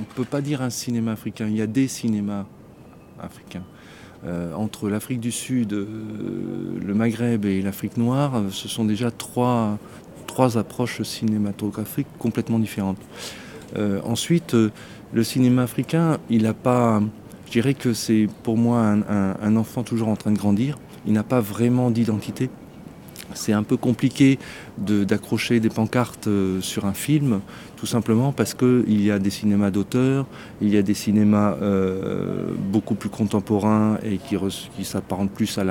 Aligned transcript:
ne 0.00 0.14
peut 0.14 0.24
pas 0.24 0.40
dire 0.40 0.62
un 0.62 0.70
cinéma 0.70 1.12
africain, 1.12 1.46
il 1.48 1.56
y 1.56 1.62
a 1.62 1.66
des 1.66 1.88
cinémas 1.88 2.46
africains. 3.20 3.64
Euh, 4.24 4.52
entre 4.54 4.90
l'Afrique 4.90 5.20
du 5.20 5.32
Sud, 5.32 5.72
euh, 5.72 5.86
le 6.84 6.94
Maghreb 6.94 7.44
et 7.46 7.62
l'Afrique 7.62 7.96
noire, 7.96 8.42
ce 8.50 8.68
sont 8.68 8.84
déjà 8.84 9.10
trois, 9.10 9.78
trois 10.26 10.58
approches 10.58 11.02
cinématographiques 11.02 12.08
complètement 12.18 12.58
différentes. 12.58 12.98
ensuite, 14.04 14.56
le 15.12 15.24
cinéma 15.24 15.62
africain, 15.62 16.18
il 16.28 16.42
n'a 16.42 16.54
pas. 16.54 17.00
Je 17.46 17.52
dirais 17.52 17.74
que 17.74 17.92
c'est 17.94 18.26
pour 18.42 18.56
moi 18.56 18.80
un 18.80 19.56
enfant 19.56 19.82
toujours 19.84 20.08
en 20.08 20.16
train 20.16 20.32
de 20.32 20.38
grandir. 20.38 20.76
Il 21.06 21.12
n'a 21.12 21.22
pas 21.22 21.40
vraiment 21.40 21.90
d'identité 21.90 22.50
c'est 23.34 23.52
un 23.52 23.62
peu 23.62 23.76
compliqué 23.76 24.38
d'accrocher 24.78 25.60
des 25.60 25.68
pancartes 25.68 26.26
euh, 26.26 26.60
sur 26.60 26.84
un 26.86 26.92
film, 26.92 27.40
tout 27.76 27.86
simplement 27.86 28.32
parce 28.32 28.54
qu'il 28.54 29.02
y 29.02 29.10
a 29.10 29.18
des 29.18 29.30
cinémas 29.30 29.70
d'auteur, 29.70 30.26
il 30.60 30.68
y 30.68 30.76
a 30.76 30.82
des 30.82 30.94
cinémas 30.94 31.56
euh, 31.62 32.52
beaucoup 32.72 32.94
plus 32.94 33.08
contemporains 33.08 33.98
et 34.02 34.18
qui, 34.18 34.36
qui 34.76 34.84
s'apparentent 34.84 35.30
plus 35.30 35.58
à 35.58 35.64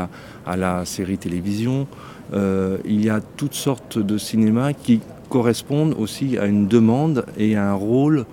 la, 0.56 0.86
série 0.86 1.18
télévision. 1.18 1.88
Euh, 2.34 2.78
il 2.86 3.04
y 3.04 3.10
a 3.10 3.22
toutes 3.22 3.56
sortes 3.56 3.98
de 3.98 4.18
cinémas 4.18 4.74
qui 4.74 5.02
correspondent 5.30 5.96
aussi 5.98 6.38
à 6.38 6.46
une 6.46 6.68
demande 6.68 7.26
et 7.38 7.56
à 7.56 7.70
un 7.70 7.76
rôle 7.76 8.26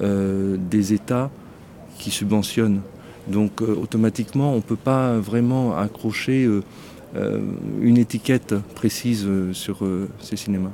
des 0.00 0.92
États 0.92 1.30
qui 1.98 2.10
subventionnent. 2.10 2.80
Donc 3.28 3.60
automatiquement, 3.60 4.52
on 4.52 4.56
ne 4.56 4.60
peut 4.60 4.76
pas 4.76 5.18
vraiment 5.18 5.76
accrocher 5.76 6.48
une 7.80 7.98
étiquette 7.98 8.54
précise 8.74 9.24
euh, 9.26 9.52
sur 9.52 9.84
euh, 9.84 10.08
ces 10.20 10.36
cinémas. 10.36 10.72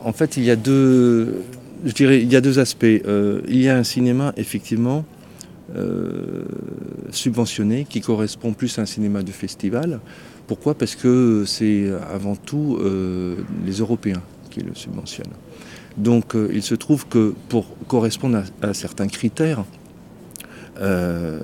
En 0.00 0.12
fait, 0.12 0.36
il 0.36 0.44
y 0.44 0.50
a 0.50 0.56
deux, 0.56 1.42
je 1.84 1.92
dirais, 1.92 2.20
il 2.22 2.32
y 2.32 2.36
a 2.36 2.40
deux 2.40 2.58
aspects. 2.58 2.84
il 2.84 3.60
y 3.60 3.68
a 3.68 3.76
un 3.76 3.84
cinéma 3.84 4.32
effectivement 4.36 5.04
subventionné 7.10 7.84
qui 7.84 8.00
correspond 8.00 8.52
plus 8.52 8.78
à 8.78 8.82
un 8.82 8.86
cinéma 8.86 9.24
de 9.24 9.32
festival. 9.32 9.98
Pourquoi? 10.46 10.74
Parce 10.74 10.94
que 10.94 11.42
c'est 11.46 11.90
avant 12.14 12.36
tout 12.36 12.78
les 13.66 13.72
Européens 13.72 14.22
qui 14.50 14.60
le 14.60 14.72
subventionnent. 14.74 15.34
Donc 15.96 16.36
il 16.52 16.62
se 16.62 16.76
trouve 16.76 17.08
que 17.08 17.34
pour 17.48 17.66
correspondre 17.88 18.44
à 18.62 18.72
certains 18.72 19.08
critères, 19.08 19.64
euh, 20.80 21.38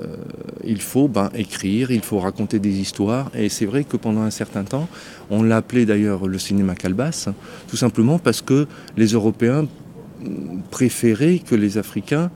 il 0.65 0.81
faut 0.81 1.09
ben, 1.09 1.31
écrire, 1.35 1.91
il 1.91 2.03
faut 2.03 2.19
raconter 2.19 2.59
des 2.59 2.79
histoires. 2.79 3.31
Et 3.35 3.49
c'est 3.49 3.67
vrai 3.67 3.85
que 3.85 3.97
pendant 3.97 4.23
un 4.23 4.31
certain 4.31 4.65
temps, 4.65 4.89
on 5.31 5.43
l'a 5.43 5.59
appelé 5.59 5.87
d'ailleurs 5.87 6.27
le 6.27 6.39
cinéma 6.39 6.75
calebasse, 6.75 7.29
tout 7.69 7.77
simplement 7.77 8.19
parce 8.19 8.43
que 8.43 8.67
les 8.97 9.09
Européens 9.09 9.67
préféraient 10.71 11.39
que 11.39 11.55
les 11.55 11.79
Africains 11.79 12.31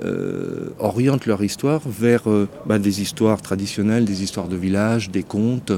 euh, 0.00 0.70
orientent 0.78 1.26
leur 1.26 1.42
histoire 1.42 1.80
vers 1.84 2.30
euh, 2.30 2.48
ben, 2.66 2.78
des 2.78 3.02
histoires 3.02 3.42
traditionnelles, 3.42 4.04
des 4.04 4.22
histoires 4.22 4.48
de 4.48 4.56
village, 4.56 5.10
des 5.10 5.24
contes. 5.24 5.72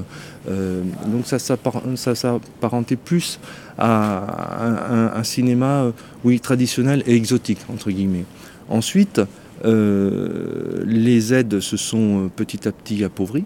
donc 0.47 1.27
ça 1.27 1.39
s'apparentait 1.39 2.97
plus 2.97 3.41
à 3.79 5.17
un, 5.17 5.25
cinéma 5.25 5.91
oui, 6.23 6.39
traditionnel 6.39 7.03
et 7.07 7.17
exotique, 7.17 7.61
entre 7.73 7.91
guillemets. 7.91 8.27
Ensuite, 8.69 9.21
les 9.65 11.35
aides 11.35 11.61
se 11.61 11.77
sont 11.77 12.25
euh, 12.25 12.29
petit 12.35 12.67
à 12.67 12.73
petit 12.73 13.05
appauvries 13.05 13.45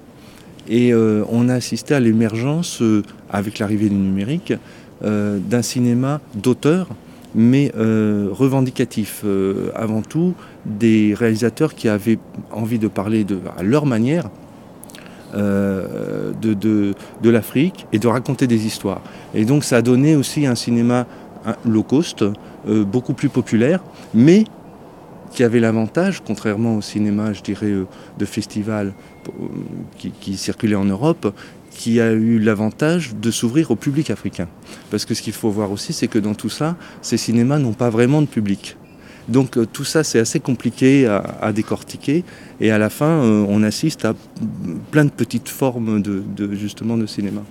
et 0.68 0.92
euh, 0.92 1.24
on 1.28 1.48
a 1.48 1.54
assisté 1.54 1.94
à 1.94 2.00
l'émergence, 2.00 2.82
avec 3.30 3.58
l'arrivée 3.58 3.88
du 3.88 3.96
numérique, 3.96 4.54
d'un 5.02 5.60
cinéma 5.60 6.22
d'auteur, 6.34 6.88
mais 7.34 7.70
revendicatif. 7.76 9.22
avant 9.74 10.00
tout, 10.00 10.34
des 10.64 11.12
réalisateurs 11.12 11.74
qui 11.74 11.88
avaient 11.90 12.18
envie 12.50 12.78
de 12.78 12.88
parler 12.88 13.24
de, 13.24 13.38
à 13.58 13.62
leur 13.62 13.84
manière 13.84 14.30
de, 15.34 16.54
de 16.54 17.30
l'Afrique 17.30 17.86
et 17.92 17.98
de 17.98 18.06
raconter 18.06 18.46
des 18.46 18.64
histoires. 18.64 19.02
Et 19.34 19.44
donc 19.44 19.64
ça 19.64 19.78
a 19.78 19.82
donné 19.82 20.16
aussi 20.16 20.46
un 20.46 20.54
cinéma 20.54 21.06
low 21.66 21.82
cost, 21.82 22.24
beaucoup 22.66 23.12
plus 23.12 23.28
populaire, 23.28 23.84
mais 24.14 24.44
qui 25.32 25.42
avait 25.42 25.60
l'avantage, 25.60 26.22
contrairement 26.24 26.76
au 26.76 26.82
cinéma, 26.82 27.32
je 27.32 27.42
dirais, 27.42 27.66
euh, 27.66 27.86
de 28.18 28.24
festival 28.24 28.92
euh, 29.28 30.08
qui, 30.20 30.36
circulait 30.36 30.74
en 30.74 30.84
Europe, 30.84 31.34
qui 31.70 32.00
a 32.00 32.12
eu 32.12 32.38
l'avantage 32.38 33.14
de 33.14 33.30
s'ouvrir 33.30 33.70
au 33.70 33.76
public 33.76 34.10
africain. 34.10 34.48
Parce 34.90 35.04
que 35.04 35.14
ce 35.14 35.22
qu'il 35.22 35.32
faut 35.32 35.50
voir 35.50 35.72
aussi, 35.72 35.92
c'est 35.92 36.08
que 36.08 36.18
dans 36.18 36.34
tout 36.34 36.48
ça, 36.48 36.76
ces 37.02 37.16
cinémas 37.16 37.58
n'ont 37.58 37.72
pas 37.72 37.90
vraiment 37.90 38.22
de 38.22 38.26
public. 38.26 38.76
Donc 39.28 39.56
euh, 39.56 39.66
tout 39.66 39.84
ça, 39.84 40.04
c'est 40.04 40.18
assez 40.18 40.40
compliqué 40.40 41.06
à, 41.06 41.52
décortiquer. 41.52 42.24
Et 42.60 42.70
à 42.70 42.78
la 42.78 42.90
fin, 42.90 43.20
on 43.20 43.62
assiste 43.62 44.04
à 44.04 44.14
plein 44.90 45.04
de 45.04 45.10
petites 45.10 45.48
formes 45.48 46.00
de, 46.02 46.54
justement 46.54 46.96
de 46.96 47.06
cinéma. 47.06 47.42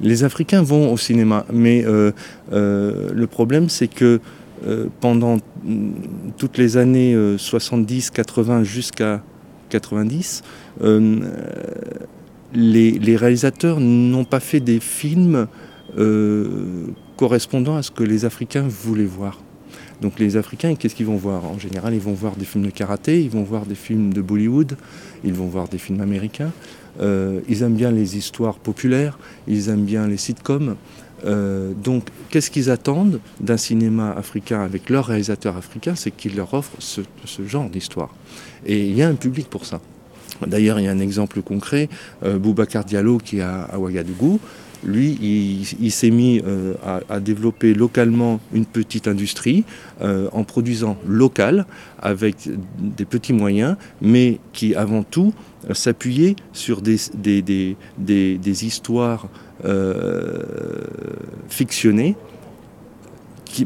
Les 0.00 0.24
Africains 0.24 0.62
vont 0.62 0.92
au 0.92 0.96
cinéma, 0.96 1.44
mais 1.52 1.84
euh, 1.84 2.12
euh, 2.52 3.10
le 3.12 3.26
problème 3.26 3.68
c'est 3.68 3.88
que 3.88 4.20
euh, 4.66 4.86
pendant 5.00 5.38
mm, 5.64 5.92
toutes 6.38 6.58
les 6.58 6.76
années 6.76 7.16
70, 7.36 8.10
80 8.10 8.64
jusqu'à 8.64 9.22
90, 9.68 10.42
les, 12.54 13.16
réalisateurs 13.16 13.78
n'ont 13.80 14.24
pas 14.24 14.40
fait 14.40 14.60
des 14.60 14.80
films 14.80 15.46
correspondant 17.16 17.76
à 17.76 17.82
ce 17.82 17.90
que 17.90 18.04
les 18.04 18.24
Africains 18.24 18.66
voulaient 18.66 19.04
voir. 19.04 19.40
Donc 20.00 20.18
les 20.18 20.36
Africains, 20.38 20.74
qu'est-ce 20.76 20.94
qu'ils 20.94 21.06
vont 21.06 21.16
voir? 21.16 21.44
En 21.44 21.58
général, 21.58 21.92
ils 21.92 22.00
vont 22.00 22.14
voir 22.14 22.36
des 22.36 22.46
films 22.46 22.64
de 22.64 22.70
karaté, 22.70 23.22
ils 23.22 23.30
vont 23.30 23.42
voir 23.42 23.66
des 23.66 23.74
films 23.74 24.14
de 24.14 24.22
Bollywood, 24.22 24.76
ils 25.24 25.34
vont 25.34 25.46
voir 25.46 25.68
des 25.68 25.76
films 25.76 26.00
américains. 26.00 26.52
Euh, 27.00 27.40
ils 27.48 27.62
aiment 27.62 27.74
bien 27.74 27.90
les 27.90 28.16
histoires 28.16 28.58
populaires, 28.58 29.18
ils 29.46 29.68
aiment 29.68 29.84
bien 29.84 30.06
les 30.06 30.16
sitcoms. 30.16 30.76
Euh, 31.24 31.72
donc, 31.74 32.04
qu'est-ce 32.30 32.50
qu'ils 32.50 32.70
attendent 32.70 33.20
d'un 33.40 33.56
cinéma 33.56 34.12
africain 34.12 34.62
avec 34.62 34.88
leurs 34.88 35.06
réalisateurs 35.06 35.56
africains 35.56 35.94
C'est 35.94 36.10
qu'ils 36.10 36.36
leur 36.36 36.54
offrent 36.54 36.76
ce, 36.78 37.02
genre 37.46 37.68
d'histoire. 37.68 38.14
Et 38.66 38.86
il 38.86 38.96
y 38.96 39.02
a 39.02 39.08
un 39.08 39.14
public 39.14 39.48
pour 39.48 39.66
ça. 39.66 39.80
D'ailleurs, 40.46 40.80
il 40.80 40.84
y 40.84 40.88
a 40.88 40.90
un 40.90 41.00
exemple 41.00 41.42
concret, 41.42 41.90
euh, 42.24 42.38
Boubacar 42.38 42.84
Diallo 42.84 43.18
qui 43.18 43.38
est 43.38 43.42
à 43.42 43.78
Ouagadougou 43.78 44.40
lui, 44.84 45.64
il, 45.80 45.90
s'est 45.90 46.10
mis 46.10 46.40
euh, 46.46 46.74
à, 47.08 47.20
développer 47.20 47.74
localement 47.74 48.40
une 48.52 48.64
petite 48.64 49.08
industrie 49.08 49.64
euh, 50.00 50.28
en 50.32 50.44
produisant 50.44 50.96
local 51.06 51.66
avec 51.98 52.48
des 52.78 53.04
petits 53.04 53.32
moyens, 53.32 53.76
mais 54.00 54.38
qui 54.52 54.74
avant 54.74 55.02
tout 55.02 55.34
euh, 55.68 55.74
s'appuyait 55.74 56.36
sur 56.52 56.80
des, 56.80 57.76
histoires 58.64 59.28
fictionnées, 61.48 62.16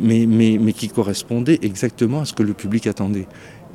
mais, 0.01 0.27
mais, 0.27 0.73
qui 0.73 0.89
correspondaient 0.89 1.61
exactement 1.63 2.23
à 2.23 2.25
ce 2.25 2.33
que 2.33 2.43
le 2.43 2.55
public 2.55 2.89
attendait. 2.89 3.27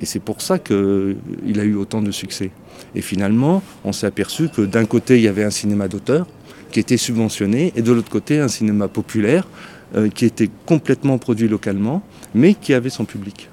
Et 0.02 0.06
c'est 0.06 0.20
pour 0.20 0.42
ça 0.42 0.60
qu'il 0.60 1.60
a 1.60 1.64
eu 1.64 1.76
autant 1.76 2.02
de 2.02 2.12
succès. 2.12 2.52
Et 2.96 3.02
finalement, 3.02 3.62
on 3.84 3.92
s'est 3.92 4.08
aperçu 4.08 4.50
que 4.50 4.62
d'un 4.62 4.86
côté, 4.86 5.18
il 5.18 5.24
y 5.24 5.28
avait 5.28 5.44
un 5.44 5.50
cinéma 5.50 5.88
d'auteur, 5.88 6.28
qui 6.72 6.80
était 6.80 6.98
subventionné, 6.98 7.74
et 7.76 7.82
de 7.82 7.92
l'autre 7.92 8.10
côté 8.10 8.40
un 8.40 8.48
cinéma 8.48 8.88
populaire 8.88 9.48
euh, 9.96 10.10
qui 10.10 10.26
était 10.26 10.50
complètement 10.66 11.18
produit 11.18 11.48
localement, 11.48 12.04
mais 12.36 12.54
qui 12.54 12.74
avait 12.74 12.90
son 12.90 13.06
public. 13.06 13.50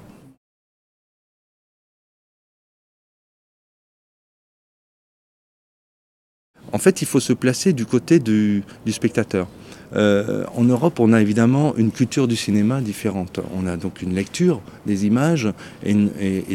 En 6.73 6.79
fait, 6.79 7.01
il 7.01 7.07
faut 7.07 7.21
se 7.21 7.33
placer 7.33 7.73
du 7.73 7.87
côté 7.87 8.19
du, 8.19 8.63
spectateur. 8.91 9.49
Euh, 9.95 10.45
en 10.55 10.65
Europe, 10.65 11.01
on 11.01 11.15
a 11.15 11.23
évidemment 11.23 11.75
une 11.77 11.91
culture 11.91 12.29
du 12.29 12.37
cinéma 12.37 12.83
différente. 12.83 13.41
On 13.57 13.67
a 13.67 13.79
donc 13.79 14.03
une 14.03 14.15
lecture 14.15 14.61
des 14.85 15.07
images 15.07 15.49
et, 15.85 15.95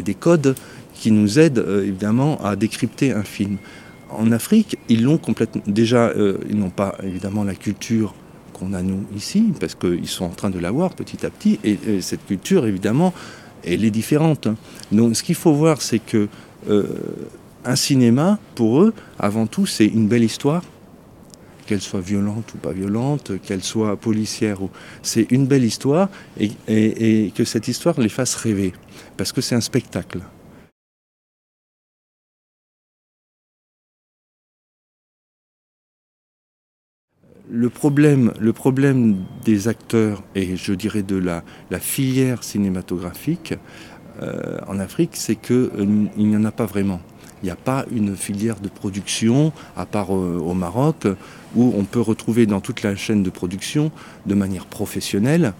des 0.02 0.14
codes 0.14 0.54
qui 0.94 1.10
nous 1.10 1.40
aident 1.40 1.58
euh, 1.58 1.82
évidemment 1.82 2.40
à 2.44 2.54
décrypter 2.54 3.10
un 3.12 3.24
film 3.24 3.56
en 4.18 4.32
Afrique, 4.32 4.78
ils 4.88 5.02
l'ont 5.02 5.18
complètement. 5.18 5.62
Déjà, 5.66 6.08
euh, 6.08 6.38
ils 6.48 6.58
n'ont 6.58 6.70
pas 6.70 6.96
évidemment 7.02 7.44
la 7.44 7.54
culture 7.54 8.14
qu'on 8.52 8.72
a 8.72 8.82
nous 8.82 9.04
ici, 9.16 9.52
parce 9.58 9.74
qu'ils 9.74 10.08
sont 10.08 10.24
en 10.24 10.30
train 10.30 10.50
de 10.50 10.58
l'avoir 10.58 10.94
petit 10.94 11.24
à 11.24 11.30
petit. 11.30 11.58
Et, 11.64 12.00
cette 12.00 12.26
culture, 12.26 12.66
évidemment, 12.66 13.12
elle 13.64 13.84
est 13.84 13.90
différente. 13.90 14.48
Donc, 14.90 15.16
ce 15.16 15.22
qu'il 15.22 15.34
faut 15.34 15.52
voir, 15.52 15.82
c'est 15.82 15.98
que 15.98 16.28
euh, 16.68 16.86
un 17.64 17.76
cinéma, 17.76 18.38
pour 18.54 18.82
eux, 18.82 18.94
avant 19.18 19.46
tout, 19.46 19.66
c'est 19.66 19.86
une 19.86 20.08
belle 20.08 20.24
histoire, 20.24 20.62
qu'elle 21.66 21.80
soit 21.80 22.00
violente 22.00 22.52
ou 22.54 22.58
pas 22.58 22.72
violente, 22.72 23.32
qu'elle 23.42 23.62
soit 23.62 23.96
policière 23.96 24.62
ou. 24.62 24.70
C'est 25.02 25.30
une 25.30 25.46
belle 25.46 25.64
histoire 25.64 26.08
et 26.38 27.32
que 27.34 27.44
cette 27.44 27.68
histoire 27.68 28.00
les 28.00 28.08
fasse 28.08 28.34
rêver, 28.34 28.72
parce 29.16 29.32
que 29.32 29.40
c'est 29.40 29.54
un 29.54 29.60
spectacle. 29.60 30.20
Le 37.52 37.68
problème, 37.68 39.24
des 39.44 39.68
acteurs 39.68 40.22
et 40.34 40.56
je 40.56 40.72
dirais 40.72 41.02
de 41.02 41.16
la, 41.16 41.44
la 41.70 41.78
filière 41.78 42.42
cinématographique 42.42 43.54
euh, 44.22 44.58
en 44.66 44.78
Afrique, 44.78 45.10
c'est 45.14 45.36
qu'il 45.36 45.54
euh, 45.54 46.06
n'y 46.16 46.36
en 46.36 46.44
a 46.44 46.50
pas 46.50 46.66
vraiment. 46.66 47.00
Il 47.42 47.46
n'y 47.46 47.50
a 47.50 47.56
pas 47.56 47.84
une 47.90 48.16
filière 48.16 48.60
de 48.60 48.68
production, 48.68 49.52
à 49.76 49.84
part 49.84 50.14
euh, 50.14 50.38
au 50.38 50.54
Maroc, 50.54 51.06
où 51.54 51.74
on 51.76 51.84
peut 51.84 52.00
retrouver 52.00 52.46
dans 52.46 52.60
toute 52.60 52.82
la 52.82 52.96
chaîne 52.96 53.22
de 53.22 53.30
production, 53.30 53.90
de 54.26 54.34
manière 54.34 54.66
professionnelle, 54.66 55.52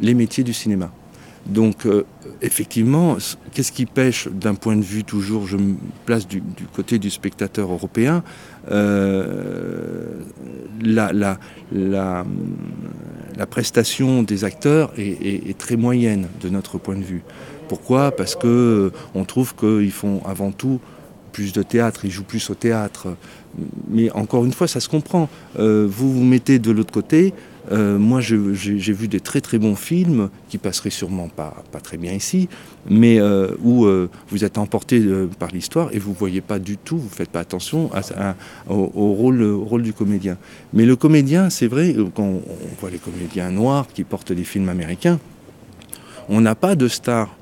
les 0.00 0.14
métiers 0.14 0.44
du 0.44 0.54
cinéma. 0.54 0.92
Donc 1.46 1.84
euh, 1.84 2.04
effectivement, 2.40 3.18
qu'est-ce 3.52 3.72
qui 3.72 3.84
pêche 3.84 4.28
d'un 4.28 4.54
point 4.54 4.76
de 4.76 4.82
vue 4.82 5.04
toujours, 5.04 5.46
je 5.46 5.56
me 5.56 5.74
place 6.06 6.26
du, 6.26 6.42
côté 6.74 6.98
du 6.98 7.10
spectateur 7.10 7.70
européen, 7.70 8.22
euh, 8.70 10.20
la, 10.82 11.12
la, 11.12 11.38
la, 11.72 12.24
prestation 13.46 14.22
des 14.22 14.44
acteurs 14.44 14.92
est, 14.96 15.58
très 15.58 15.76
moyenne 15.76 16.28
de 16.40 16.48
notre 16.48 16.78
point 16.78 16.96
de 16.96 17.02
vue. 17.02 17.22
Pourquoi? 17.68 18.10
Parce 18.10 18.36
que 18.36 18.46
euh, 18.46 18.90
on 19.14 19.24
trouve 19.24 19.54
qu'ils 19.54 19.92
font 19.92 20.22
avant 20.24 20.50
tout 20.50 20.80
plus 21.32 21.52
de 21.52 21.62
théâtre, 21.62 22.04
ils 22.04 22.10
jouent 22.10 22.22
plus 22.22 22.48
au 22.48 22.54
théâtre. 22.54 23.08
Mais 23.88 24.10
encore 24.12 24.44
une 24.44 24.52
fois, 24.52 24.68
ça 24.68 24.78
se 24.78 24.88
comprend. 24.88 25.28
Vous 25.58 26.12
vous 26.12 26.22
mettez 26.22 26.60
de 26.60 26.70
l'autre 26.70 26.92
côté, 26.92 27.34
euh, 27.72 27.98
moi, 27.98 28.20
j'ai 28.20 28.92
vu 28.92 29.08
des 29.08 29.20
très 29.20 29.40
très 29.40 29.58
bons 29.58 29.76
films 29.76 30.28
qui 30.48 30.58
passeraient 30.58 30.90
sûrement 30.90 31.28
pas, 31.28 31.64
pas 31.72 31.80
très 31.80 31.96
bien 31.96 32.12
ici, 32.12 32.48
mais 32.88 33.18
euh, 33.18 33.48
où 33.62 33.86
euh, 33.86 34.10
vous 34.28 34.44
êtes 34.44 34.58
emporté 34.58 35.02
par 35.38 35.50
l'histoire 35.50 35.88
et 35.92 35.98
vous 35.98 36.12
voyez 36.12 36.40
pas 36.40 36.58
du 36.58 36.76
tout, 36.76 36.98
vous 36.98 37.08
faites 37.08 37.30
pas 37.30 37.40
attention 37.40 37.90
au, 38.68 39.12
rôle, 39.12 39.42
rôle, 39.42 39.82
du 39.82 39.92
comédien. 39.92 40.36
Mais 40.72 40.84
le 40.84 40.96
comédien, 40.96 41.50
c'est 41.50 41.66
vrai, 41.66 41.94
quand 42.14 42.24
on 42.24 42.42
voit 42.80 42.90
les 42.90 42.98
comédiens 42.98 43.50
noirs 43.50 43.86
qui 43.92 44.04
portent 44.04 44.32
des 44.32 44.44
films 44.44 44.68
américains, 44.68 45.18
on 46.28 46.40
n'a 46.40 46.54
pas 46.54 46.74
de 46.74 46.88
stars 46.88 47.34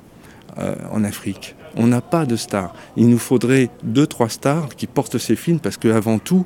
euh, 0.57 0.75
en 0.91 1.03
Afrique 1.03 1.55
on 1.75 1.87
n'a 1.87 2.01
pas 2.01 2.25
de 2.25 2.35
stars. 2.35 2.73
Il 2.97 3.09
nous 3.09 3.17
faudrait 3.17 3.69
deux, 3.83 4.07
trois 4.07 4.29
stars 4.29 4.69
qui 4.75 4.87
portent 4.87 5.17
ces 5.17 5.35
films 5.35 5.59
parce 5.59 5.77
qu'avant 5.77 6.19
tout, 6.19 6.45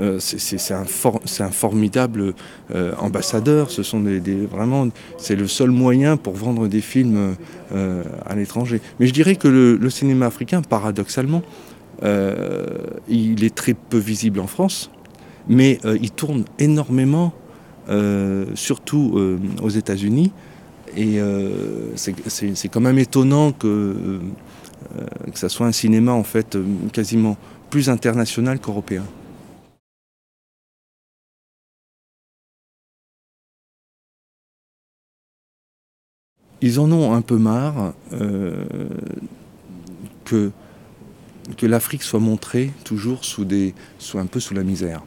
euh, 0.00 0.18
c'est 0.20 0.72
un, 0.72 0.84
for 0.84 1.20
un, 1.40 1.50
formidable 1.50 2.34
euh, 2.74 2.92
ambassadeur. 2.98 3.70
C'est 3.70 5.36
le 5.36 5.46
seul 5.46 5.70
moyen 5.70 6.16
pour 6.16 6.34
vendre 6.34 6.68
des 6.68 6.80
films 6.80 7.34
euh, 7.72 8.02
à 8.24 8.34
l'étranger. 8.34 8.80
Mais 9.00 9.06
je 9.06 9.12
dirais 9.12 9.36
que 9.36 9.48
le, 9.48 9.90
cinéma 9.90 10.26
africain, 10.26 10.62
paradoxalement, 10.62 11.42
il 12.02 13.44
est 13.44 13.54
très 13.54 13.74
peu 13.74 13.98
visible 13.98 14.38
en 14.38 14.46
France, 14.46 14.90
mais 15.48 15.80
il 16.00 16.10
tourne 16.12 16.44
énormément, 16.60 17.32
surtout 18.54 19.18
aux 19.60 19.68
États-Unis. 19.68 20.30
Et 20.96 21.18
c'est 21.96 22.68
quand 22.68 22.80
même 22.80 22.98
étonnant 22.98 23.50
que 23.50 24.20
que 25.32 25.38
ça 25.38 25.48
soit 25.48 25.66
un 25.66 25.72
cinéma 25.72 26.12
en 26.12 26.24
fait 26.24 26.56
euh, 26.56 26.64
quasiment 26.92 27.36
plus 27.70 27.90
international 27.90 28.58
qu'européen. 28.60 29.04
Ils 36.60 36.80
en 36.80 36.90
ont 36.90 37.12
un 37.12 37.20
peu 37.22 37.36
marre 37.38 37.94
euh, 38.12 38.64
que, 40.24 40.50
que 41.56 41.66
l'Afrique 41.66 42.02
soit 42.02 42.18
montrée 42.18 42.72
toujours 42.84 43.24
sous 43.24 43.44
des, 43.44 43.74
sous 43.98 44.18
un 44.18 44.26
peu 44.26 44.40
sous 44.40 44.54
la 44.54 44.64
misère, 44.64 45.04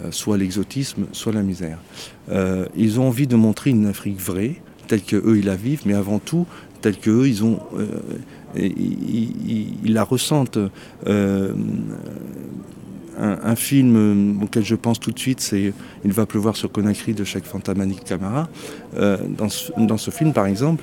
euh, 0.00 0.12
soit 0.12 0.38
l'exotisme, 0.38 1.06
soit 1.10 1.32
la 1.32 1.42
misère. 1.42 1.78
Euh, 2.30 2.66
ils 2.76 3.00
ont 3.00 3.08
envie 3.08 3.26
de 3.26 3.34
montrer 3.34 3.70
une 3.70 3.86
Afrique 3.86 4.20
vraie, 4.20 4.62
telle 4.86 5.02
que 5.02 5.16
eux 5.16 5.38
ils 5.38 5.46
la 5.46 5.56
vivent, 5.56 5.82
mais 5.86 5.94
avant 5.94 6.20
tout 6.20 6.46
telle 6.80 6.98
que 6.98 7.10
eux 7.10 7.28
ils 7.28 7.44
ont 7.44 7.60
euh, 7.76 8.00
ils, 8.56 9.92
la 9.92 10.04
ressentent. 10.04 10.58
Euh, 11.06 11.52
un, 13.18 13.54
film 13.54 14.40
auquel 14.42 14.64
je 14.64 14.74
pense 14.74 14.98
tout 14.98 15.10
de 15.10 15.18
suite, 15.18 15.40
c'est 15.40 15.74
Il 16.04 16.12
va 16.12 16.24
pleuvoir 16.24 16.56
sur 16.56 16.72
Conakry 16.72 17.12
de 17.12 17.24
Cheikh 17.24 17.44
Fantamani 17.44 17.96
Camara. 17.96 18.48
Euh, 18.96 19.18
dans, 19.28 19.98
ce, 19.98 20.10
film, 20.10 20.32
par 20.32 20.46
exemple, 20.46 20.82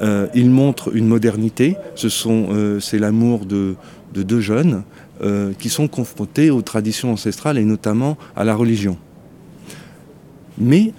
euh, 0.00 0.26
il 0.34 0.50
montre 0.50 0.94
une 0.94 1.06
modernité. 1.06 1.76
Ce 1.94 2.10
sont, 2.10 2.78
c'est 2.80 2.98
l'amour 2.98 3.46
de, 3.46 3.76
de, 4.12 4.22
deux 4.22 4.40
jeunes 4.40 4.82
qui 5.58 5.70
sont 5.70 5.88
confrontés 5.88 6.50
aux 6.50 6.60
traditions 6.60 7.12
ancestrales 7.12 7.56
et 7.56 7.64
notamment 7.64 8.18
à 8.36 8.44
la 8.44 8.54
religion. 8.54 8.98
Mais 10.58 10.92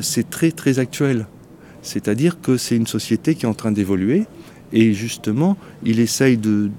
c'est 0.00 0.30
très 0.30 0.50
très 0.50 0.78
actuel. 0.78 1.26
C'est-à-dire 1.82 2.40
que 2.40 2.56
c'est 2.56 2.76
une 2.76 2.86
société 2.86 3.34
qui 3.34 3.44
est 3.44 3.48
en 3.48 3.54
train 3.54 3.72
d'évoluer 3.72 4.26
et 4.72 4.92
justement, 4.92 5.56
il 5.84 6.00
essaye 6.00 6.36
de, 6.36 6.70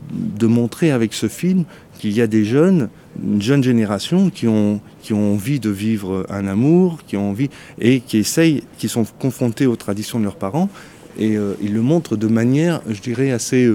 montrer 0.43 0.91
avec 0.91 1.13
ce 1.13 1.27
film 1.27 1.65
qu'il 1.97 2.11
y 2.11 2.21
a 2.21 2.27
des 2.27 2.45
jeunes, 2.45 2.89
une 3.23 3.41
jeune 3.41 3.63
génération 3.63 4.29
qui 4.29 4.47
ont, 4.47 4.81
qui 5.01 5.13
ont 5.13 5.33
envie 5.33 5.59
de 5.59 5.69
vivre 5.69 6.25
un 6.29 6.47
amour, 6.47 6.99
qui 7.05 7.15
ont 7.17 7.29
envie 7.29 7.49
et 7.79 7.99
qui 7.99 8.17
essayent, 8.17 8.63
qui 8.77 8.89
sont 8.89 9.05
confrontés 9.19 9.67
aux 9.67 9.75
traditions 9.75 10.19
de 10.19 10.23
leurs 10.23 10.37
parents. 10.37 10.69
Et 11.19 11.37
euh, 11.37 11.53
il 11.61 11.73
le 11.73 11.81
montre 11.81 12.15
de 12.15 12.27
manière, 12.27 12.81
je 12.89 13.01
dirais, 13.01 13.31
assez, 13.31 13.69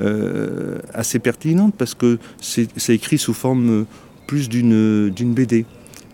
euh, 0.00 0.78
assez 0.92 1.18
pertinente 1.18 1.74
parce 1.78 1.94
que 1.94 2.18
c'est 2.40 2.94
écrit 2.94 3.18
sous 3.18 3.34
forme 3.34 3.86
plus 4.26 4.48
d'une 4.48 5.12
BD. 5.12 5.64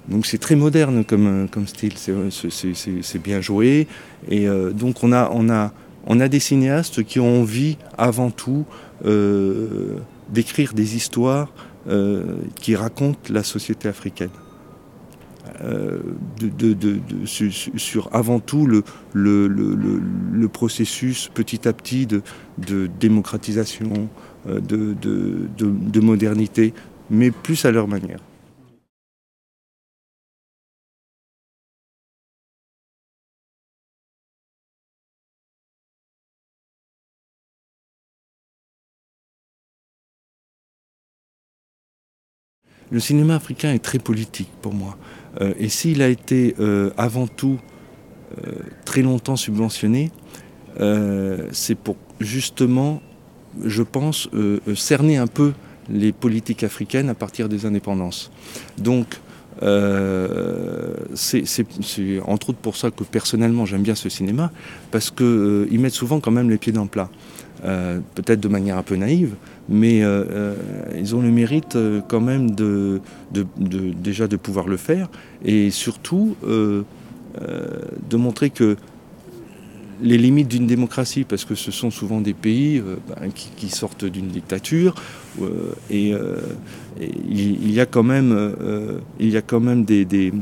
Donc 0.09 0.25
c'est 0.25 0.39
très 0.39 0.57
moderne 0.57 1.05
comme, 1.05 1.49
comme 1.51 1.67
style, 1.67 1.95
c'est 1.97 3.23
bien 3.23 3.41
joué. 3.41 3.87
Et 4.31 4.49
euh, 4.49 4.71
donc 4.71 5.03
on 5.05 5.13
a, 5.13 5.31
on 5.33 5.51
a 5.51 5.73
on 6.09 6.21
a 6.21 6.29
des 6.29 6.41
cinéastes 6.41 7.05
qui 7.05 7.21
ont 7.21 7.43
envie, 7.43 7.77
avant 7.97 8.31
tout, 8.31 8.65
euh, 9.05 9.99
d'écrire 10.31 10.73
des 10.73 10.97
histoires 10.97 11.53
euh, 11.87 12.39
qui 12.57 12.75
racontent 12.75 13.33
la 13.33 13.43
société 13.43 13.89
africaine. 13.89 14.31
Euh, 15.63 15.99
sur, 17.25 18.09
avant 18.13 18.41
tout 18.41 18.67
le, 18.67 18.83
processus 20.49 21.31
petit 21.33 21.69
à 21.69 21.73
petit 21.73 22.07
de, 22.07 22.23
démocratisation, 22.99 24.09
de 24.47 26.01
modernité, 26.01 26.73
mais 27.11 27.31
plus 27.31 27.65
à 27.65 27.71
leur 27.71 27.87
manière. 27.87 28.21
Le 42.91 43.01
cinéma 43.01 43.37
africain 43.37 43.73
est 43.73 43.83
très 43.83 43.99
politique 43.99 44.51
pour 44.63 44.73
moi. 44.73 44.97
Euh, 45.41 45.53
et 45.59 45.69
s'il 45.69 46.03
a 46.03 46.09
été 46.09 46.55
euh, 46.59 46.91
avant 46.97 47.27
tout 47.27 47.59
euh, 48.47 48.53
très 48.85 49.03
longtemps 49.03 49.37
subventionné, 49.37 50.11
c'est 51.51 51.75
pour 51.75 51.97
justement, 52.21 53.03
je 53.65 53.83
pense, 53.83 54.29
cerner 54.77 55.17
un 55.17 55.27
peu 55.27 55.53
les 55.91 56.13
politiques 56.13 56.63
africaines 56.63 57.09
à 57.09 57.15
partir 57.15 57.49
des 57.49 57.67
indépendances. 57.67 58.31
Donc, 58.79 59.17
c'est 61.15 61.43
entre 62.25 62.51
autres 62.51 62.61
pour 62.63 62.77
ça 62.77 62.93
que 62.93 63.03
personnellement 63.03 63.67
j'aime 63.67 63.83
bien 63.83 63.97
ce 63.97 64.09
cinéma, 64.09 64.53
parce 64.93 65.11
qu'ils 65.11 65.81
mettent 65.81 65.95
souvent 65.95 66.21
quand 66.21 66.31
même 66.31 66.49
les 66.49 66.59
pieds 66.59 66.71
dans 66.73 66.85
le 66.85 66.89
plat. 66.89 67.11
Peut-être 68.15 68.39
de 68.39 68.49
manière 68.49 68.79
un 68.79 68.85
peu 68.85 68.95
naïve, 68.95 69.35
mais 69.69 70.03
euh, 70.03 70.25
euh, 70.31 70.55
ils 70.99 71.15
ont 71.15 71.21
le 71.21 71.31
mérite 71.31 71.77
euh, 71.77 72.01
quand 72.07 72.21
même 72.21 72.51
de, 72.53 73.01
déjà 73.31 74.27
de 74.27 74.37
pouvoir 74.37 74.67
le 74.67 74.77
faire 74.77 75.09
et 75.45 75.71
surtout 75.71 76.37
de 76.43 78.17
montrer 78.17 78.51
que 78.51 78.77
les 80.01 80.17
limites 80.17 80.49
d'une 80.49 80.67
démocratie, 80.67 81.25
parce 81.25 81.45
que 81.45 81.55
ce 81.55 81.71
sont 81.71 81.91
souvent 81.91 82.21
des 82.21 82.35
pays 82.35 82.83
ben, 83.09 83.31
qui, 83.33 83.69
sortent 83.69 84.05
d'une 84.05 84.29
dictature, 84.29 84.95
et, 85.91 86.13
il, 87.01 87.71
y 87.71 87.81
a 87.81 87.87
quand 87.87 88.03
même, 88.03 88.55
il 89.21 89.29
y 89.29 89.37
a 89.37 89.43
quand 89.43 89.61
même 89.61 89.85
des 89.85 90.33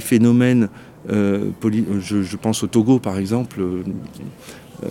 phénomènes, 0.00 0.68
je, 1.08 2.22
je, 2.22 2.36
pense 2.36 2.62
au 2.62 2.66
Togo 2.66 2.98
par 2.98 3.18
exemple, 3.18 3.60
euh, 4.84 4.88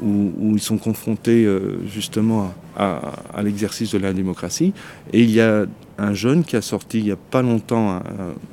où, 0.00 0.54
ils 0.54 0.60
sont 0.60 0.78
confrontés 0.78 1.44
euh, 1.44 1.78
justement 1.86 2.52
à, 2.76 3.42
l'exercice 3.42 3.92
de 3.92 3.98
la 3.98 4.12
démocratie. 4.12 4.72
Et 5.12 5.22
il 5.22 5.30
y 5.30 5.40
a 5.40 5.66
un 5.98 6.14
jeune 6.14 6.44
qui 6.44 6.56
a 6.56 6.62
sorti 6.62 6.98
il 6.98 7.04
n'y 7.04 7.10
a 7.10 7.16
pas 7.16 7.42
longtemps 7.42 7.90
un, 7.90 8.02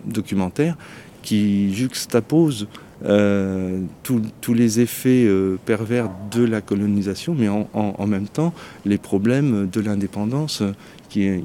documentaire 0.05 0.77
qui 1.21 1.73
juxtapose 1.73 2.67
euh, 3.05 3.81
tous 4.03 4.53
les 4.53 4.79
effets 4.79 5.25
euh, 5.25 5.57
pervers 5.65 6.09
de 6.31 6.43
la 6.43 6.61
colonisation, 6.61 7.35
mais 7.37 7.47
en, 7.47 8.07
même 8.07 8.27
temps 8.27 8.53
les 8.85 8.97
problèmes 8.97 9.69
de 9.71 9.81
l'indépendance 9.81 10.63
qui 11.09 11.43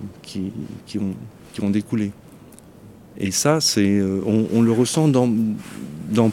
ont 1.62 1.71
découlé. 1.71 2.12
Et 3.18 3.30
ça, 3.30 3.61
c'est, 3.61 4.02
on, 4.02 4.49
on, 4.52 4.62
le 4.62 4.73
ressent 4.73 5.09
dans, 5.09 5.28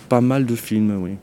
pas 0.10 0.22
mal 0.22 0.46
de 0.46 0.56
films, 0.56 0.98
oui. 1.02 1.18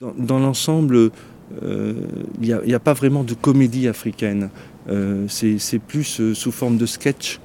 Dans, 0.00 0.38
l'ensemble, 0.38 1.10
il 1.52 1.58
euh, 1.62 1.94
n'y 2.40 2.74
a, 2.74 2.78
pas 2.78 2.92
vraiment 2.92 3.24
de 3.24 3.32
comédie 3.32 3.88
africaine. 3.88 4.50
Euh, 4.88 5.26
c'est 5.28 5.78
plus 5.78 6.20
euh, 6.20 6.34
sous 6.34 6.52
forme 6.52 6.76
de 6.76 6.84
sketch. 6.84 7.40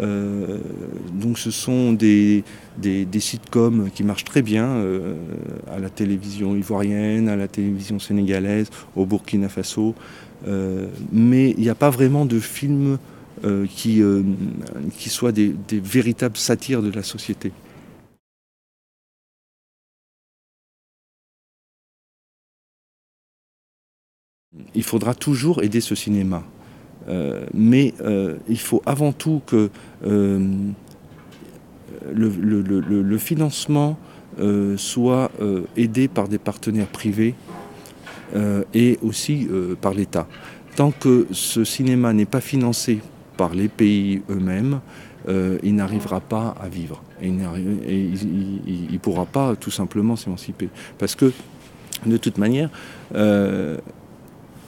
Euh, 0.00 0.58
donc 1.12 1.38
ce 1.38 1.50
sont 1.50 1.92
des, 1.92 2.44
des, 2.78 3.20
sitcoms 3.20 3.90
qui 3.94 4.04
marchent 4.04 4.24
très 4.24 4.42
bien 4.42 4.66
euh, 4.66 5.14
à 5.70 5.78
la 5.78 5.88
télévision 5.88 6.54
ivoirienne, 6.54 7.28
à 7.28 7.36
la 7.36 7.48
télévision 7.48 7.98
sénégalaise, 7.98 8.68
au 8.94 9.06
Burkina 9.06 9.48
Faso. 9.48 9.94
Euh, 10.46 10.88
mais 11.12 11.50
il 11.50 11.60
n'y 11.60 11.70
a 11.70 11.74
pas 11.74 11.90
vraiment 11.90 12.26
de 12.26 12.38
films 12.38 12.98
qui, 13.68 14.02
qui 14.96 15.10
soient 15.10 15.30
des 15.30 15.54
véritables 15.70 16.38
satires 16.38 16.80
de 16.80 16.90
la 16.90 17.02
société. 17.02 17.52
Il 24.74 24.82
faudra 24.82 25.14
toujours 25.14 25.62
aider 25.62 25.82
ce 25.82 25.94
cinéma. 25.94 26.44
Euh, 27.08 27.46
mais 27.54 27.94
euh, 28.00 28.36
il 28.48 28.58
faut 28.58 28.82
avant 28.84 29.12
tout 29.12 29.42
que 29.46 29.70
euh, 30.06 30.48
le, 32.12 33.18
financement 33.18 33.98
soit 34.76 35.30
aidé 35.76 36.08
par 36.08 36.28
des 36.28 36.38
partenaires 36.38 36.86
privés 36.86 37.34
et 38.74 38.98
aussi 39.02 39.48
par 39.80 39.94
l'État. 39.94 40.28
Tant 40.76 40.90
que 40.90 41.26
ce 41.30 41.64
cinéma 41.64 42.12
n'est 42.12 42.26
pas 42.26 42.42
financé 42.42 43.00
par 43.38 43.54
les 43.54 43.68
pays 43.68 44.22
eux-mêmes, 44.28 44.80
il 45.26 45.74
n'arrivera 45.74 46.20
pas 46.20 46.54
à 46.60 46.68
vivre. 46.68 47.02
Il 47.22 47.36
ne 47.36 48.98
pourra 48.98 49.24
pas 49.24 49.56
tout 49.56 49.70
simplement 49.70 50.16
s'émanciper. 50.16 50.68
Parce 50.98 51.14
que, 51.14 51.32
de 52.04 52.18
toute 52.18 52.36
manière, 52.36 52.68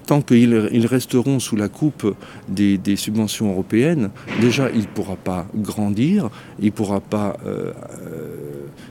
tant 0.08 0.22
qu'ils 0.22 0.86
resteront 0.86 1.38
sous 1.38 1.54
la 1.54 1.68
coupe 1.68 2.16
des, 2.48 2.96
subventions 2.96 3.50
européennes, 3.50 4.08
déjà 4.40 4.70
il 4.70 4.80
ne 4.80 4.86
pourra 4.86 5.16
pas 5.16 5.46
grandir, 5.54 6.30
il 6.60 6.66
ne 6.66 6.70
pourra 6.70 7.00
pas, 7.00 7.36
euh, 7.44 7.72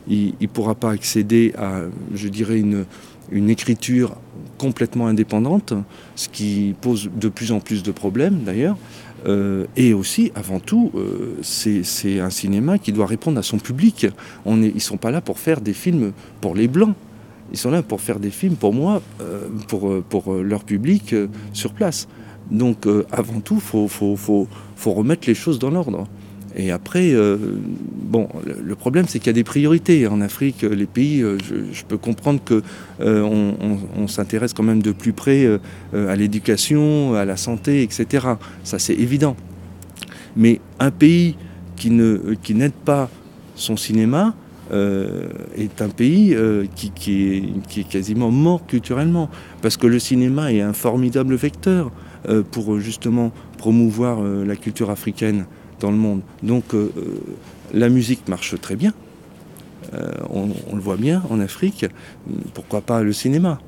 il, 0.08 0.36
il 0.40 0.48
pourra 0.48 0.76
pas 0.76 0.92
accéder 0.92 1.56
à, 1.58 1.82
je 2.14 2.28
dirais, 2.28 2.60
une, 2.60 3.50
écriture 3.50 4.16
complètement 4.60 5.08
indépendante, 5.08 5.74
ce 6.16 6.30
qui 6.30 6.76
pose 6.82 7.10
de 7.14 7.30
plus 7.30 7.52
en 7.52 7.60
plus 7.62 7.82
de 7.82 7.92
problèmes 7.92 8.44
d'ailleurs. 8.46 8.78
Euh, 9.26 9.66
et 9.76 9.96
aussi, 9.96 10.32
avant 10.36 10.60
tout, 10.60 10.92
euh, 10.94 11.36
c'est 11.42 12.20
un 12.20 12.30
cinéma 12.30 12.78
qui 12.78 12.92
doit 12.92 13.08
répondre 13.08 13.40
à 13.40 13.44
son 13.44 13.58
public. 13.58 14.06
Ils 14.46 14.74
ne 14.74 14.80
sont 14.80 14.98
pas 14.98 15.10
là 15.10 15.22
pour 15.22 15.40
faire 15.40 15.62
des 15.62 15.74
films 15.74 16.14
pour 16.42 16.54
les 16.54 16.68
blancs. 16.68 16.96
Ils 17.52 17.58
sont 17.58 17.72
là 17.72 17.82
pour 17.82 18.02
faire 18.02 18.20
des 18.20 18.30
films, 18.30 18.56
pour 18.56 18.74
moi, 18.74 19.02
euh, 19.22 19.48
pour, 19.68 20.02
pour 20.04 20.34
leur 20.34 20.64
public 20.64 21.14
euh, 21.14 21.28
sur 21.54 21.74
place. 21.74 22.08
Donc, 22.52 22.88
euh, 22.88 23.06
avant 23.12 23.40
tout, 23.40 23.62
il 23.74 23.90
faut, 23.90 24.48
remettre 24.86 25.28
les 25.28 25.36
choses 25.36 25.60
dans 25.60 25.70
l'ordre. 25.70 26.08
Et 26.56 26.72
après, 26.72 27.12
euh, 27.14 27.38
bon, 27.94 28.28
le, 28.46 28.76
problème, 28.76 29.06
c'est 29.08 29.20
qu'il 29.20 29.28
y 29.28 29.30
a 29.30 29.34
des 29.34 29.44
priorités. 29.44 30.08
En 30.08 30.22
Afrique, 30.22 30.64
les 30.64 30.86
pays, 30.86 31.22
euh, 31.22 31.38
je, 31.72 31.84
peux 31.84 31.98
comprendre 31.98 32.40
qu'on 32.44 32.62
euh, 33.02 33.22
on, 33.22 33.78
on 33.96 34.08
s'intéresse 34.08 34.54
quand 34.54 34.64
même 34.64 34.82
de 34.82 34.92
plus 34.92 35.14
près 35.14 35.48
à 35.94 36.16
l'éducation, 36.16 37.14
à 37.14 37.26
la 37.26 37.38
santé, 37.38 37.84
etc. 37.84 38.28
Ça, 38.64 38.80
c'est 38.80 38.96
évident. 38.96 39.36
Mais 40.36 40.60
un 40.80 40.92
pays 40.92 41.36
qui 41.76 41.92
n'aide 41.92 42.72
pas 42.86 43.10
son 43.56 43.78
cinéma, 43.78 44.34
euh, 44.72 45.28
est 45.56 45.82
un 45.82 45.90
pays 45.90 46.36
euh, 46.36 46.66
qui, 46.76 47.54
est, 47.78 47.84
quasiment 47.90 48.32
mort 48.32 48.66
culturellement, 48.66 49.30
parce 49.62 49.78
que 49.78 49.88
le 49.88 50.00
cinéma 50.00 50.52
est 50.52 50.62
un 50.62 50.74
formidable 50.74 51.36
vecteur 51.36 51.92
euh, 52.28 52.44
pour 52.44 52.80
justement 52.80 53.32
promouvoir 53.58 54.22
la 54.22 54.56
culture 54.56 54.90
africaine 54.90 55.46
dans 55.80 55.92
le 55.92 55.98
monde. 55.98 56.22
Donc 56.44 56.66
la 57.74 57.90
musique 57.90 58.28
marche 58.28 58.60
très 58.62 58.76
bien, 58.76 58.94
on, 60.30 60.76
le 60.76 60.82
voit 60.82 60.98
bien 60.98 61.24
en 61.32 61.40
Afrique, 61.40 61.86
pourquoi 62.54 62.82
pas 62.82 63.02
le 63.02 63.14
cinéma? 63.14 63.60